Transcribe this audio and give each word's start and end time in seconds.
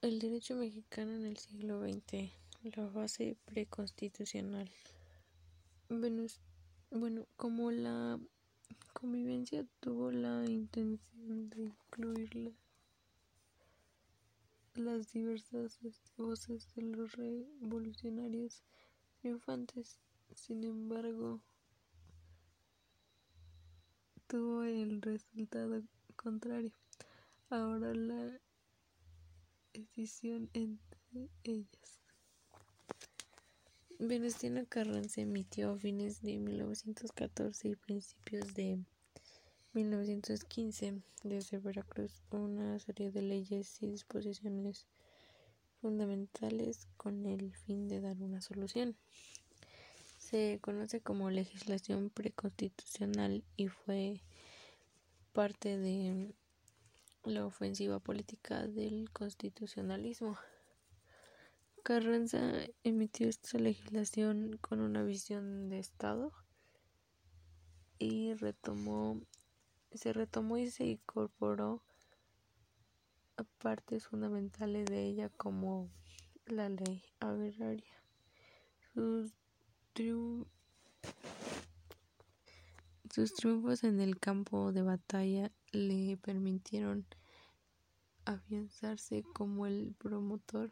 El 0.00 0.20
derecho 0.20 0.54
mexicano 0.54 1.12
en 1.12 1.26
el 1.26 1.36
siglo 1.38 1.80
XX, 1.80 2.30
la 2.76 2.88
fase 2.88 3.36
preconstitucional. 3.46 4.70
Bueno, 5.88 7.26
como 7.36 7.72
la 7.72 8.20
convivencia 8.92 9.66
tuvo 9.80 10.12
la 10.12 10.44
intención 10.46 11.50
de 11.50 11.62
incluir 11.64 12.54
las 14.76 15.12
diversas 15.12 15.80
voces 16.16 16.72
de 16.76 16.82
los 16.82 17.10
revolucionarios 17.16 18.62
triunfantes, 19.20 19.98
sin 20.32 20.62
embargo, 20.62 21.40
tuvo 24.28 24.62
el 24.62 25.02
resultado 25.02 25.82
contrario. 26.14 26.70
Ahora 27.50 27.92
la 27.94 28.38
decisión 29.72 30.50
entre 30.52 31.30
ellas. 31.44 32.00
Venustiano 33.98 34.64
Carranza 34.68 35.20
emitió 35.20 35.72
a 35.72 35.78
fines 35.78 36.22
de 36.22 36.38
1914 36.38 37.68
y 37.68 37.76
principios 37.76 38.54
de 38.54 38.78
1915 39.72 41.02
desde 41.24 41.58
Veracruz 41.58 42.22
una 42.30 42.78
serie 42.78 43.10
de 43.10 43.22
leyes 43.22 43.82
y 43.82 43.88
disposiciones 43.88 44.86
fundamentales 45.80 46.88
con 46.96 47.26
el 47.26 47.54
fin 47.54 47.88
de 47.88 48.00
dar 48.00 48.16
una 48.20 48.40
solución. 48.40 48.96
Se 50.18 50.58
conoce 50.60 51.00
como 51.00 51.30
legislación 51.30 52.10
preconstitucional 52.10 53.44
y 53.56 53.68
fue 53.68 54.20
parte 55.32 55.76
de 55.76 56.32
la 57.28 57.46
ofensiva 57.46 57.98
política 57.98 58.66
del 58.66 59.10
constitucionalismo. 59.10 60.36
Carranza 61.82 62.40
emitió 62.84 63.28
esta 63.28 63.58
legislación 63.58 64.58
con 64.60 64.80
una 64.80 65.02
visión 65.02 65.68
de 65.68 65.78
Estado 65.78 66.32
y 67.98 68.34
retomó, 68.34 69.20
se 69.92 70.12
retomó 70.12 70.58
y 70.58 70.70
se 70.70 70.84
incorporó 70.84 71.82
a 73.36 73.44
partes 73.58 74.06
fundamentales 74.06 74.86
de 74.86 75.04
ella 75.04 75.30
como 75.30 75.88
la 76.46 76.68
ley 76.68 77.02
agraria. 77.20 78.02
Sus, 78.92 79.32
sus 83.10 83.34
triunfos 83.34 83.84
en 83.84 84.00
el 84.00 84.18
campo 84.18 84.72
de 84.72 84.82
batalla 84.82 85.52
le 85.72 86.16
permitieron 86.16 87.06
afianzarse 88.28 89.24
como 89.32 89.66
el 89.66 89.94
promotor 89.98 90.70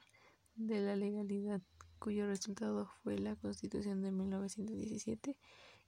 de 0.56 0.80
la 0.80 0.94
legalidad, 0.94 1.62
cuyo 1.98 2.26
resultado 2.26 2.90
fue 3.02 3.18
la 3.18 3.34
Constitución 3.36 4.02
de 4.02 4.12
1917, 4.12 5.38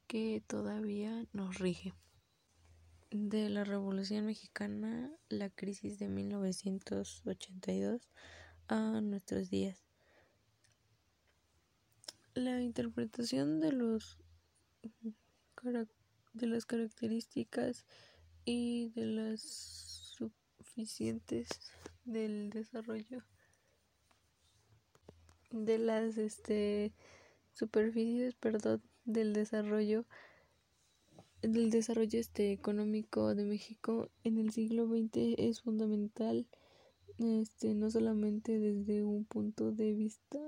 que 0.07 0.43
todavía 0.47 1.27
nos 1.33 1.59
rige. 1.59 1.93
De 3.11 3.49
la 3.49 3.65
Revolución 3.65 4.27
Mexicana, 4.27 5.11
la 5.29 5.51
crisis 5.51 5.99
de 5.99 6.09
1982 6.09 8.09
a 8.69 9.01
nuestros 9.01 9.51
días. 9.51 9.85
La 12.35 12.63
interpretación 12.63 13.61
de 13.61 13.73
los 13.73 14.19
de 16.35 16.47
las 16.47 16.67
características 16.67 17.87
y 18.45 18.91
de 18.91 19.07
las 19.07 20.08
suficientes 20.79 21.49
del 22.05 22.51
desarrollo 22.51 23.25
de 25.51 25.77
las 25.77 26.17
este 26.19 26.93
superficies 27.53 28.37
perdón 28.37 28.81
del 29.05 29.33
desarrollo 29.33 30.05
del 31.43 31.71
desarrollo 31.71 32.21
este 32.21 32.53
económico 32.53 33.35
de 33.35 33.45
México 33.45 34.09
en 34.23 34.39
el 34.39 34.53
siglo 34.53 34.87
XX 34.87 35.35
es 35.37 35.63
fundamental 35.63 36.47
este 37.19 37.75
no 37.75 37.91
solamente 37.91 38.61
desde 38.61 39.03
un 39.03 39.25
punto 39.25 39.73
de 39.73 39.93
vista 39.95 40.39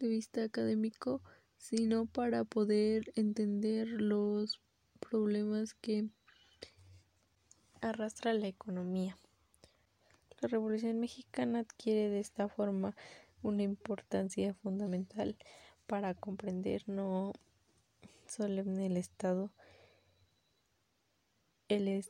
de 0.00 0.06
vista 0.06 0.42
académico 0.42 1.22
sino 1.56 2.04
para 2.04 2.44
poder 2.44 3.10
entender 3.14 3.88
los 3.88 4.60
problemas 5.00 5.72
que 5.72 6.10
arrastra 7.80 8.32
la 8.34 8.48
economía. 8.48 9.16
La 10.40 10.48
Revolución 10.48 11.00
Mexicana 11.00 11.60
adquiere 11.60 12.08
de 12.10 12.20
esta 12.20 12.48
forma 12.48 12.94
una 13.42 13.62
importancia 13.62 14.54
fundamental 14.54 15.36
para 15.86 16.14
comprender 16.14 16.82
no 16.88 17.32
solo 18.26 18.62
en 18.62 18.78
el 18.78 18.96
Estado 18.96 19.50
el 21.68 22.04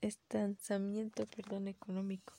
estancamiento 0.00 1.26
perdón, 1.26 1.68
económico. 1.68 2.34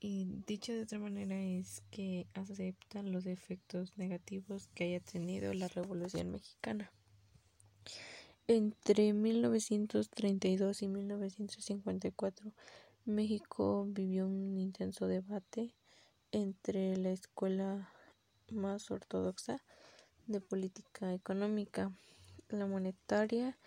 Y 0.00 0.26
dicho 0.46 0.72
de 0.72 0.82
otra 0.82 0.98
manera 0.98 1.40
es 1.40 1.82
que 1.90 2.26
aceptan 2.34 3.12
los 3.12 3.26
efectos 3.26 3.96
negativos 3.96 4.68
que 4.74 4.84
haya 4.84 5.00
tenido 5.00 5.52
la 5.54 5.68
Revolución 5.68 6.30
Mexicana. 6.30 6.92
Entre 8.50 9.12
1932 9.12 10.80
y 10.80 10.88
1954, 10.88 12.50
México 13.04 13.84
vivió 13.90 14.26
un 14.26 14.56
intenso 14.56 15.06
debate 15.06 15.74
entre 16.32 16.96
la 16.96 17.10
escuela 17.10 17.92
más 18.50 18.90
ortodoxa 18.90 19.62
de 20.26 20.40
política 20.40 21.12
económica, 21.12 21.92
la 22.48 22.64
monetaria 22.64 23.58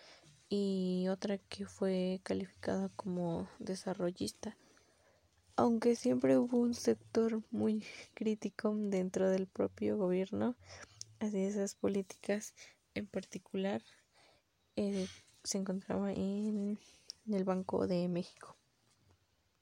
y 0.48 1.06
otra 1.06 1.38
que 1.38 1.64
fue 1.64 2.20
calificada 2.24 2.88
como 2.96 3.48
desarrollista, 3.60 4.56
aunque 5.54 5.94
siempre 5.94 6.38
hubo 6.38 6.58
un 6.58 6.74
sector 6.74 7.40
muy 7.52 7.84
crítico 8.14 8.74
dentro 8.76 9.30
del 9.30 9.46
propio 9.46 9.96
gobierno 9.96 10.56
hacia 11.20 11.46
esas 11.46 11.76
políticas 11.76 12.52
en 12.94 13.06
particular 13.06 13.80
eh, 14.76 15.06
se 15.42 15.58
encontraba 15.58 16.12
en 16.12 16.78
el 17.30 17.44
Banco 17.44 17.86
de 17.86 18.08
México. 18.08 18.56